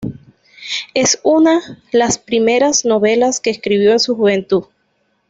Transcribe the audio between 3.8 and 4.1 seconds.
en